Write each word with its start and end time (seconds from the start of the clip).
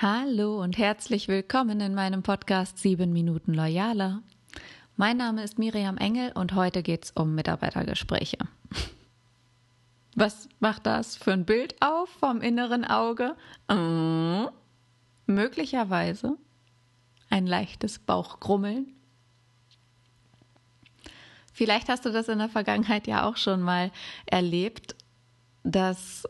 Hallo 0.00 0.62
und 0.62 0.78
herzlich 0.78 1.26
willkommen 1.26 1.80
in 1.80 1.92
meinem 1.92 2.22
Podcast 2.22 2.78
7 2.78 3.12
Minuten 3.12 3.52
Loyaler. 3.52 4.22
Mein 4.94 5.16
Name 5.16 5.42
ist 5.42 5.58
Miriam 5.58 5.96
Engel 5.96 6.30
und 6.36 6.54
heute 6.54 6.84
geht 6.84 7.06
es 7.06 7.10
um 7.10 7.34
Mitarbeitergespräche. 7.34 8.38
Was 10.14 10.48
macht 10.60 10.86
das 10.86 11.16
für 11.16 11.32
ein 11.32 11.44
Bild 11.44 11.74
auf 11.82 12.08
vom 12.10 12.42
inneren 12.42 12.84
Auge? 12.84 13.34
Äh, 13.66 14.46
möglicherweise 15.26 16.36
ein 17.28 17.48
leichtes 17.48 17.98
Bauchgrummeln. 17.98 18.94
Vielleicht 21.52 21.88
hast 21.88 22.06
du 22.06 22.12
das 22.12 22.28
in 22.28 22.38
der 22.38 22.48
Vergangenheit 22.48 23.08
ja 23.08 23.24
auch 23.24 23.36
schon 23.36 23.62
mal 23.62 23.90
erlebt, 24.26 24.94
dass 25.64 26.22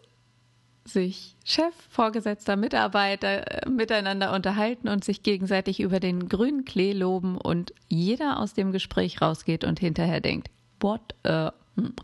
sich 0.88 1.36
Chef, 1.44 1.74
Vorgesetzter, 1.90 2.56
Mitarbeiter 2.56 3.64
äh, 3.66 3.68
miteinander 3.68 4.32
unterhalten 4.32 4.88
und 4.88 5.04
sich 5.04 5.22
gegenseitig 5.22 5.80
über 5.80 6.00
den 6.00 6.28
grünen 6.28 6.64
Klee 6.64 6.92
loben 6.92 7.38
und 7.38 7.72
jeder 7.88 8.40
aus 8.40 8.54
dem 8.54 8.72
Gespräch 8.72 9.20
rausgeht 9.22 9.64
und 9.64 9.78
hinterher 9.78 10.20
denkt, 10.20 10.50
what, 10.80 11.14
äh, 11.22 11.50
hm, 11.76 11.94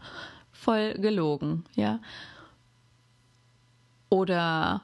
voll 0.52 0.94
gelogen, 0.94 1.64
ja. 1.74 2.00
Oder 4.08 4.82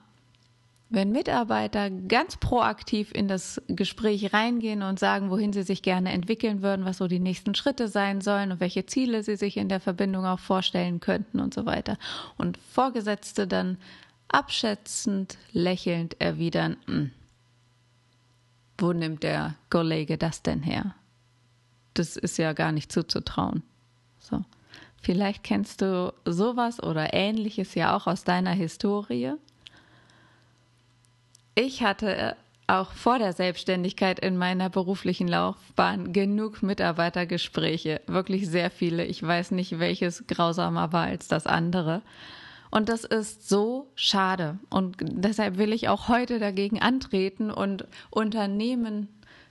wenn 0.91 1.13
Mitarbeiter 1.13 1.89
ganz 1.89 2.37
proaktiv 2.37 3.13
in 3.15 3.29
das 3.29 3.63
Gespräch 3.69 4.33
reingehen 4.33 4.83
und 4.83 4.99
sagen, 4.99 5.31
wohin 5.31 5.53
sie 5.53 5.63
sich 5.63 5.83
gerne 5.83 6.11
entwickeln 6.11 6.63
würden, 6.63 6.85
was 6.85 6.99
so 6.99 7.07
die 7.07 7.21
nächsten 7.21 7.55
Schritte 7.55 7.87
sein 7.87 8.21
sollen 8.21 8.51
und 8.51 8.61
welche 8.61 8.87
Ziele 8.87 9.23
sie 9.23 9.37
sich 9.37 9.57
in 9.57 9.69
der 9.69 9.79
Verbindung 9.79 10.27
auch 10.27 10.41
vorstellen 10.41 10.99
könnten 10.99 11.39
und 11.39 11.55
so 11.55 11.65
weiter. 11.65 11.97
Und 12.37 12.59
Vorgesetzte 12.59 13.47
dann 13.47 13.79
abschätzend, 14.27 15.39
lächelnd 15.53 16.21
erwidern, 16.21 16.77
hm, 16.87 17.13
wo 18.77 18.93
nimmt 18.93 19.23
der 19.23 19.55
Kollege 19.69 20.19
das 20.19 20.43
denn 20.43 20.63
her? 20.63 20.95
Das 21.95 22.17
ist 22.17 22.37
ja 22.37 22.53
gar 22.53 22.73
nicht 22.73 22.91
zuzutrauen. 22.91 23.63
So. 24.19 24.45
Vielleicht 25.03 25.45
kennst 25.45 25.83
du 25.83 26.13
sowas 26.25 26.83
oder 26.83 27.15
ähnliches 27.15 27.75
ja 27.75 27.97
auch 27.97 28.07
aus 28.07 28.25
deiner 28.25 28.53
Historie. 28.53 29.35
Ich 31.55 31.83
hatte 31.83 32.17
äh, 32.17 32.35
auch 32.67 32.93
vor 32.93 33.19
der 33.19 33.33
Selbstständigkeit 33.33 34.21
in 34.21 34.37
meiner 34.37 34.71
beruflichen 34.71 35.29
Laufbahn 35.29 36.13
genug 36.13 36.63
Mitarbeitergespräche, 36.63 38.01
wirklich 38.07 38.49
sehr 38.49 38.71
viele. 38.71 39.05
Ich 39.05 39.23
weiß 39.23 39.51
nicht, 39.51 39.79
welches 39.79 40.27
grausamer 40.27 40.93
war 40.93 41.07
als 41.07 41.29
das 41.29 41.47
andere. 41.47 42.03
Und 42.71 42.89
das 42.89 43.05
ist 43.05 43.49
so 43.49 43.89
schade. 43.97 44.59
Und 44.71 44.99
deshalb 45.01 45.59
will 45.59 45.73
ich 45.73 45.89
auch 45.89 46.09
heute 46.09 46.39
dagegen 46.39 46.81
antreten 46.81 47.51
und 47.51 47.87
Unternehmen, 48.11 49.09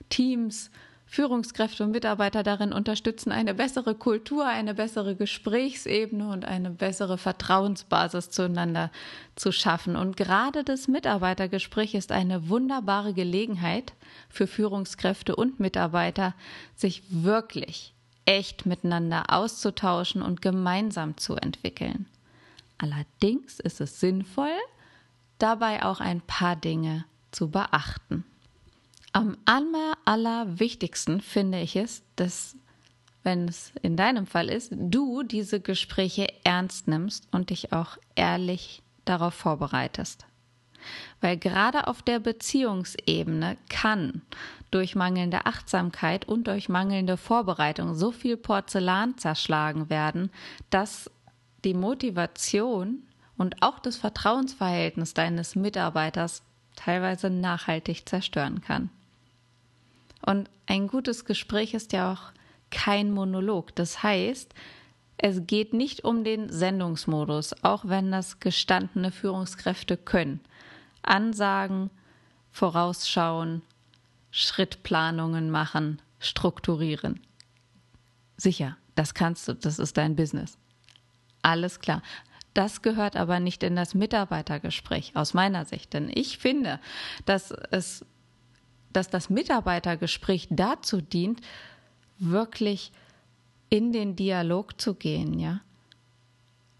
Teams, 0.08 0.70
Führungskräfte 1.12 1.82
und 1.82 1.90
Mitarbeiter 1.90 2.44
darin 2.44 2.72
unterstützen, 2.72 3.32
eine 3.32 3.52
bessere 3.52 3.96
Kultur, 3.96 4.46
eine 4.46 4.74
bessere 4.74 5.16
Gesprächsebene 5.16 6.30
und 6.30 6.44
eine 6.44 6.70
bessere 6.70 7.18
Vertrauensbasis 7.18 8.30
zueinander 8.30 8.92
zu 9.34 9.50
schaffen. 9.50 9.96
Und 9.96 10.16
gerade 10.16 10.62
das 10.62 10.86
Mitarbeitergespräch 10.86 11.94
ist 11.94 12.12
eine 12.12 12.48
wunderbare 12.48 13.12
Gelegenheit 13.12 13.92
für 14.28 14.46
Führungskräfte 14.46 15.34
und 15.34 15.58
Mitarbeiter, 15.58 16.32
sich 16.76 17.02
wirklich 17.10 17.92
echt 18.24 18.64
miteinander 18.64 19.24
auszutauschen 19.30 20.22
und 20.22 20.40
gemeinsam 20.40 21.16
zu 21.16 21.34
entwickeln. 21.34 22.06
Allerdings 22.78 23.58
ist 23.58 23.80
es 23.80 23.98
sinnvoll, 23.98 24.56
dabei 25.38 25.82
auch 25.82 25.98
ein 25.98 26.20
paar 26.20 26.54
Dinge 26.54 27.04
zu 27.32 27.50
beachten. 27.50 28.24
Am 29.12 29.36
aller, 29.44 29.94
allerwichtigsten 30.04 31.20
finde 31.20 31.60
ich 31.60 31.74
es, 31.74 32.02
dass, 32.14 32.56
wenn 33.24 33.48
es 33.48 33.72
in 33.82 33.96
deinem 33.96 34.26
Fall 34.26 34.48
ist, 34.48 34.72
du 34.72 35.24
diese 35.24 35.60
Gespräche 35.60 36.28
ernst 36.44 36.86
nimmst 36.86 37.26
und 37.32 37.50
dich 37.50 37.72
auch 37.72 37.96
ehrlich 38.14 38.82
darauf 39.04 39.34
vorbereitest. 39.34 40.26
Weil 41.20 41.36
gerade 41.36 41.88
auf 41.88 42.02
der 42.02 42.20
Beziehungsebene 42.20 43.56
kann 43.68 44.22
durch 44.70 44.94
mangelnde 44.94 45.44
Achtsamkeit 45.44 46.26
und 46.28 46.46
durch 46.46 46.68
mangelnde 46.68 47.16
Vorbereitung 47.16 47.94
so 47.94 48.12
viel 48.12 48.36
Porzellan 48.36 49.18
zerschlagen 49.18 49.90
werden, 49.90 50.30
dass 50.70 51.10
die 51.64 51.74
Motivation 51.74 53.02
und 53.36 53.62
auch 53.62 53.80
das 53.80 53.96
Vertrauensverhältnis 53.96 55.14
deines 55.14 55.56
Mitarbeiters 55.56 56.42
teilweise 56.76 57.28
nachhaltig 57.28 58.08
zerstören 58.08 58.60
kann. 58.60 58.90
Und 60.24 60.50
ein 60.66 60.86
gutes 60.86 61.24
Gespräch 61.24 61.74
ist 61.74 61.92
ja 61.92 62.12
auch 62.12 62.32
kein 62.70 63.10
Monolog. 63.10 63.74
Das 63.74 64.02
heißt, 64.02 64.54
es 65.16 65.46
geht 65.46 65.74
nicht 65.74 66.04
um 66.04 66.24
den 66.24 66.50
Sendungsmodus, 66.50 67.54
auch 67.62 67.84
wenn 67.86 68.10
das 68.10 68.40
gestandene 68.40 69.10
Führungskräfte 69.10 69.96
können. 69.96 70.40
Ansagen, 71.02 71.90
vorausschauen, 72.50 73.62
Schrittplanungen 74.30 75.50
machen, 75.50 76.00
strukturieren. 76.20 77.20
Sicher, 78.36 78.76
das 78.94 79.14
kannst 79.14 79.48
du, 79.48 79.54
das 79.54 79.78
ist 79.78 79.96
dein 79.96 80.16
Business. 80.16 80.56
Alles 81.42 81.80
klar. 81.80 82.02
Das 82.54 82.82
gehört 82.82 83.16
aber 83.16 83.38
nicht 83.40 83.62
in 83.62 83.76
das 83.76 83.94
Mitarbeitergespräch 83.94 85.12
aus 85.14 85.34
meiner 85.34 85.64
Sicht, 85.64 85.92
denn 85.92 86.10
ich 86.12 86.38
finde, 86.38 86.80
dass 87.24 87.52
es 87.70 88.04
dass 88.92 89.08
das 89.08 89.30
Mitarbeitergespräch 89.30 90.48
dazu 90.50 91.00
dient, 91.00 91.40
wirklich 92.18 92.92
in 93.68 93.92
den 93.92 94.16
Dialog 94.16 94.80
zu 94.80 94.94
gehen, 94.94 95.38
ja. 95.38 95.60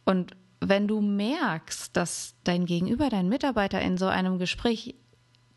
Und 0.04 0.37
wenn 0.60 0.88
du 0.88 1.00
merkst, 1.00 1.97
dass 1.97 2.34
dein 2.44 2.66
Gegenüber, 2.66 3.09
dein 3.09 3.28
Mitarbeiter 3.28 3.81
in 3.81 3.97
so 3.97 4.06
einem 4.06 4.38
Gespräch 4.38 4.94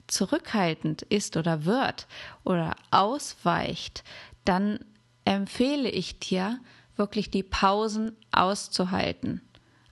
zurückhaltend 0.07 1.01
ist 1.01 1.37
oder 1.37 1.65
wird 1.65 2.07
oder 2.43 2.75
ausweicht, 2.91 4.03
dann 4.45 4.79
empfehle 5.25 5.89
ich 5.89 6.19
dir, 6.19 6.59
wirklich 6.95 7.31
die 7.31 7.43
Pausen 7.43 8.15
auszuhalten, 8.31 9.41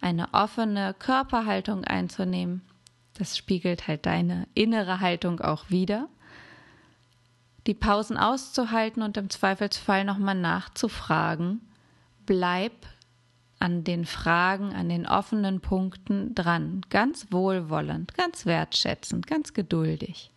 eine 0.01 0.33
offene 0.33 0.93
Körperhaltung 0.93 1.83
einzunehmen. 1.83 2.61
Das 3.15 3.37
spiegelt 3.37 3.87
halt 3.87 4.05
deine 4.05 4.47
innere 4.53 4.99
Haltung 4.99 5.39
auch 5.39 5.69
wieder 5.69 6.09
die 7.67 7.73
Pausen 7.73 8.17
auszuhalten 8.17 9.03
und 9.03 9.17
im 9.17 9.29
Zweifelsfall 9.29 10.03
nochmal 10.03 10.35
nachzufragen. 10.35 11.61
Bleib 12.25 12.73
an 13.59 13.83
den 13.83 14.05
Fragen, 14.05 14.73
an 14.73 14.89
den 14.89 15.05
offenen 15.05 15.61
Punkten 15.61 16.33
dran, 16.33 16.81
ganz 16.89 17.27
wohlwollend, 17.29 18.15
ganz 18.15 18.45
wertschätzend, 18.45 19.27
ganz 19.27 19.53
geduldig. 19.53 20.31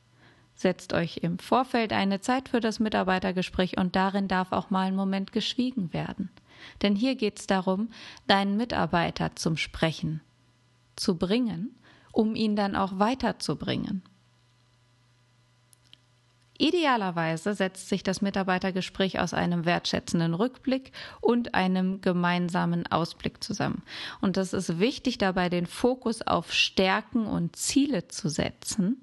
Setzt 0.54 0.92
euch 0.92 1.18
im 1.18 1.38
Vorfeld 1.38 1.92
eine 1.92 2.20
Zeit 2.20 2.48
für 2.48 2.60
das 2.60 2.78
Mitarbeitergespräch 2.78 3.78
und 3.78 3.96
darin 3.96 4.28
darf 4.28 4.52
auch 4.52 4.70
mal 4.70 4.86
ein 4.86 4.94
Moment 4.94 5.32
geschwiegen 5.32 5.92
werden. 5.92 6.30
Denn 6.82 6.94
hier 6.94 7.16
geht 7.16 7.40
es 7.40 7.46
darum, 7.46 7.88
deinen 8.26 8.56
Mitarbeiter 8.56 9.34
zum 9.34 9.56
Sprechen 9.56 10.20
zu 10.96 11.16
bringen, 11.16 11.74
um 12.12 12.36
ihn 12.36 12.54
dann 12.56 12.76
auch 12.76 12.98
weiterzubringen. 12.98 14.02
Idealerweise 16.56 17.54
setzt 17.54 17.88
sich 17.88 18.04
das 18.04 18.22
Mitarbeitergespräch 18.22 19.18
aus 19.18 19.34
einem 19.34 19.64
wertschätzenden 19.64 20.34
Rückblick 20.34 20.92
und 21.20 21.54
einem 21.54 22.00
gemeinsamen 22.00 22.86
Ausblick 22.86 23.42
zusammen. 23.42 23.82
Und 24.20 24.36
das 24.36 24.52
ist 24.52 24.78
wichtig 24.78 25.18
dabei, 25.18 25.48
den 25.48 25.66
Fokus 25.66 26.22
auf 26.22 26.52
Stärken 26.52 27.26
und 27.26 27.56
Ziele 27.56 28.06
zu 28.06 28.28
setzen 28.28 29.00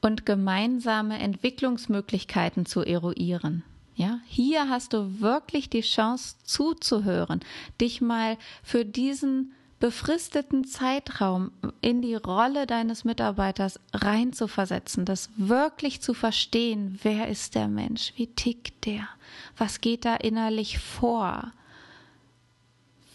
und 0.00 0.24
gemeinsame 0.24 1.18
Entwicklungsmöglichkeiten 1.18 2.64
zu 2.64 2.82
eruieren. 2.82 3.62
Ja, 3.94 4.20
hier 4.26 4.68
hast 4.70 4.92
du 4.92 5.20
wirklich 5.20 5.70
die 5.70 5.80
Chance 5.80 6.36
zuzuhören, 6.44 7.40
dich 7.80 8.00
mal 8.00 8.38
für 8.62 8.84
diesen 8.84 9.52
befristeten 9.80 10.64
Zeitraum 10.64 11.52
in 11.80 12.02
die 12.02 12.16
Rolle 12.16 12.66
deines 12.66 13.04
Mitarbeiters 13.04 13.78
reinzuversetzen, 13.92 15.04
das 15.04 15.30
wirklich 15.36 16.00
zu 16.00 16.14
verstehen, 16.14 16.98
wer 17.02 17.28
ist 17.28 17.54
der 17.54 17.68
Mensch, 17.68 18.12
wie 18.16 18.26
tickt 18.26 18.86
der, 18.86 19.08
was 19.56 19.80
geht 19.80 20.04
da 20.04 20.16
innerlich 20.16 20.78
vor, 20.78 21.52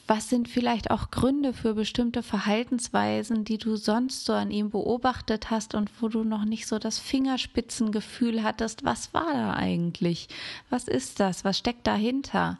was 0.07 0.29
sind 0.29 0.49
vielleicht 0.49 0.91
auch 0.91 1.11
Gründe 1.11 1.53
für 1.53 1.73
bestimmte 1.73 2.23
Verhaltensweisen, 2.23 3.45
die 3.45 3.57
du 3.57 3.77
sonst 3.77 4.25
so 4.25 4.33
an 4.33 4.51
ihm 4.51 4.69
beobachtet 4.69 5.49
hast 5.49 5.75
und 5.75 5.89
wo 6.01 6.09
du 6.09 6.23
noch 6.23 6.43
nicht 6.43 6.67
so 6.67 6.77
das 6.77 6.99
Fingerspitzengefühl 6.99 8.43
hattest, 8.43 8.83
was 8.83 9.13
war 9.13 9.33
da 9.33 9.53
eigentlich, 9.53 10.27
was 10.69 10.87
ist 10.87 11.19
das, 11.19 11.45
was 11.45 11.57
steckt 11.57 11.87
dahinter, 11.87 12.57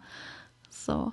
so. 0.70 1.12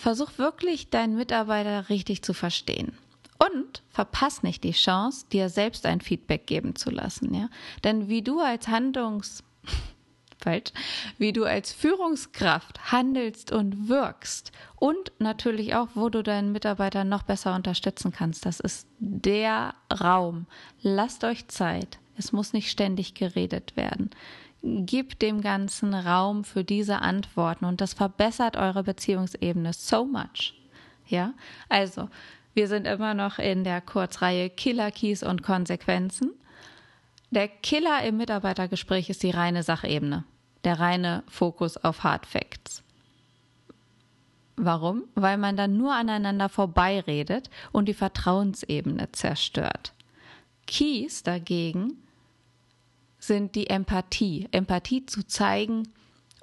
Versuch 0.00 0.38
wirklich 0.38 0.88
deinen 0.88 1.14
Mitarbeiter 1.14 1.90
richtig 1.90 2.22
zu 2.22 2.32
verstehen. 2.32 2.96
Und 3.38 3.82
verpass 3.90 4.42
nicht 4.42 4.64
die 4.64 4.72
Chance, 4.72 5.26
dir 5.30 5.48
selbst 5.48 5.86
ein 5.86 6.00
Feedback 6.00 6.46
geben 6.46 6.74
zu 6.74 6.90
lassen, 6.90 7.34
ja? 7.34 7.48
Denn 7.84 8.08
wie 8.08 8.22
du 8.22 8.40
als 8.40 8.68
Handlungs 8.68 9.44
falsch, 10.42 10.72
wie 11.18 11.32
du 11.32 11.44
als 11.44 11.72
Führungskraft 11.72 12.92
handelst 12.92 13.52
und 13.52 13.88
wirkst 13.88 14.52
und 14.76 15.12
natürlich 15.18 15.74
auch, 15.74 15.88
wo 15.94 16.08
du 16.08 16.22
deinen 16.22 16.52
Mitarbeiter 16.52 17.04
noch 17.04 17.22
besser 17.22 17.54
unterstützen 17.54 18.10
kannst. 18.10 18.46
Das 18.46 18.58
ist 18.60 18.86
der 18.98 19.74
Raum. 19.92 20.46
Lasst 20.80 21.24
euch 21.24 21.48
Zeit. 21.48 21.98
Es 22.16 22.32
muss 22.32 22.54
nicht 22.54 22.70
ständig 22.70 23.14
geredet 23.14 23.76
werden. 23.76 24.10
Gib 24.62 25.18
dem 25.18 25.40
ganzen 25.40 25.94
Raum 25.94 26.44
für 26.44 26.64
diese 26.64 27.00
Antworten 27.00 27.64
und 27.64 27.80
das 27.80 27.94
verbessert 27.94 28.56
eure 28.56 28.82
Beziehungsebene 28.82 29.72
so 29.72 30.04
much. 30.04 30.54
Ja, 31.06 31.32
also 31.68 32.08
wir 32.52 32.68
sind 32.68 32.86
immer 32.86 33.14
noch 33.14 33.38
in 33.38 33.64
der 33.64 33.80
Kurzreihe 33.80 34.50
Killer 34.50 34.90
Keys 34.90 35.22
und 35.22 35.42
Konsequenzen. 35.42 36.32
Der 37.30 37.48
Killer 37.48 38.02
im 38.04 38.16
Mitarbeitergespräch 38.16 39.08
ist 39.08 39.22
die 39.22 39.30
reine 39.30 39.62
Sachebene, 39.62 40.24
der 40.64 40.78
reine 40.78 41.22
Fokus 41.28 41.76
auf 41.76 42.02
Hard 42.02 42.26
Facts. 42.26 42.82
Warum? 44.56 45.04
Weil 45.14 45.38
man 45.38 45.56
dann 45.56 45.78
nur 45.78 45.94
aneinander 45.94 46.50
vorbeiredet 46.50 47.48
und 47.72 47.86
die 47.86 47.94
Vertrauensebene 47.94 49.10
zerstört. 49.12 49.94
Keys 50.66 51.22
dagegen 51.22 52.02
sind 53.20 53.54
die 53.54 53.68
Empathie. 53.68 54.48
Empathie 54.50 55.06
zu 55.06 55.26
zeigen 55.26 55.88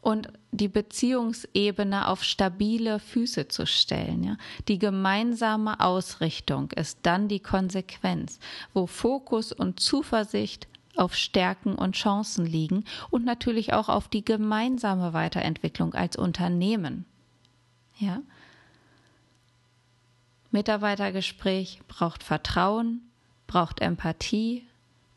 und 0.01 0.29
die 0.51 0.69
Beziehungsebene 0.69 2.07
auf 2.07 2.24
stabile 2.24 3.00
Füße 3.00 3.50
zu 3.50 3.65
stellen. 3.65 4.24
Ja? 4.24 4.38
Die 4.68 4.79
gemeinsame 4.79 5.79
Ausrichtung 5.79 6.71
ist 6.71 7.00
dann 7.01 7.27
die 7.27 7.41
Konsequenz, 7.41 8.39
wo 8.74 8.88
Fokus 8.88 9.51
und 9.51 9.79
Zuversicht 9.79 10.68
auf 10.95 11.15
Stärken 11.15 11.75
und 11.75 11.95
Chancen 11.95 12.45
liegen 12.45 12.85
und 13.09 13.25
natürlich 13.25 13.74
auch 13.74 13.89
auf 13.89 14.07
die 14.07 14.24
gemeinsame 14.24 15.13
Weiterentwicklung 15.13 15.94
als 15.94 16.15
Unternehmen. 16.15 17.06
Ja? 17.97 18.21
Mitarbeitergespräch 20.51 21.81
braucht 21.88 22.24
Vertrauen, 22.24 23.01
braucht 23.45 23.81
Empathie, 23.81 24.65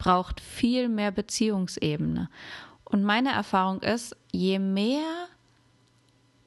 braucht 0.00 0.40
viel 0.40 0.88
mehr 0.88 1.12
Beziehungsebene. 1.12 2.30
Und 2.84 3.04
meine 3.04 3.32
Erfahrung 3.32 3.82
ist, 3.82 4.16
je 4.32 4.58
mehr 4.58 5.28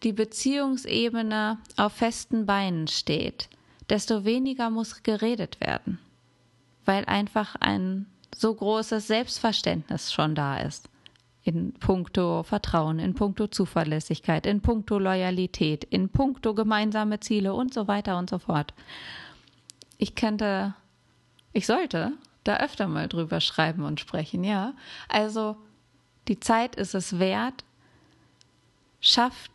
die 0.01 0.11
Beziehungsebene 0.11 1.59
auf 1.77 1.93
festen 1.93 2.47
Beinen 2.47 2.87
steht, 2.87 3.47
desto 3.89 4.25
weniger 4.25 4.71
muss 4.71 5.03
geredet 5.03 5.61
werden, 5.61 5.99
weil 6.83 7.05
einfach 7.05 7.55
ein 7.59 8.07
so 8.35 8.53
großes 8.53 9.05
Selbstverständnis 9.05 10.11
schon 10.11 10.33
da 10.33 10.57
ist. 10.57 10.89
In 11.43 11.73
puncto 11.73 12.41
Vertrauen, 12.41 12.97
in 12.97 13.13
puncto 13.13 13.47
Zuverlässigkeit, 13.47 14.47
in 14.47 14.61
puncto 14.61 14.97
Loyalität, 14.97 15.83
in 15.83 16.09
puncto 16.09 16.55
gemeinsame 16.55 17.19
Ziele 17.19 17.53
und 17.53 17.71
so 17.71 17.87
weiter 17.87 18.17
und 18.17 18.31
so 18.31 18.39
fort. 18.39 18.73
Ich 19.97 20.15
könnte, 20.15 20.73
ich 21.51 21.67
sollte 21.67 22.13
da 22.43 22.57
öfter 22.57 22.87
mal 22.87 23.07
drüber 23.07 23.41
schreiben 23.41 23.83
und 23.83 23.99
sprechen, 23.99 24.43
ja. 24.43 24.73
Also 25.09 25.57
die 26.27 26.39
Zeit 26.39 26.75
ist 26.75 26.95
es 26.95 27.19
wert. 27.19 27.63
Schaff 28.99 29.49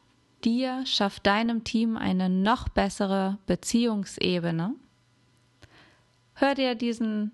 dir, 0.44 0.84
schaff 0.86 1.20
deinem 1.20 1.64
Team 1.64 1.96
eine 1.96 2.28
noch 2.28 2.68
bessere 2.68 3.38
Beziehungsebene. 3.46 4.74
Hör 6.34 6.54
dir 6.54 6.74
diesen 6.74 7.32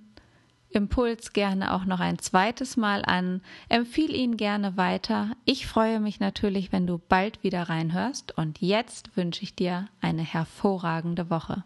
Impuls 0.70 1.32
gerne 1.32 1.72
auch 1.72 1.84
noch 1.84 2.00
ein 2.00 2.18
zweites 2.18 2.76
Mal 2.76 3.04
an. 3.04 3.42
Empfiehl 3.68 4.14
ihn 4.14 4.36
gerne 4.36 4.76
weiter. 4.76 5.30
Ich 5.44 5.66
freue 5.66 6.00
mich 6.00 6.20
natürlich, 6.20 6.72
wenn 6.72 6.86
du 6.86 6.98
bald 6.98 7.42
wieder 7.42 7.68
reinhörst. 7.68 8.36
Und 8.36 8.60
jetzt 8.60 9.16
wünsche 9.16 9.42
ich 9.42 9.54
dir 9.54 9.88
eine 10.00 10.22
hervorragende 10.22 11.30
Woche. 11.30 11.64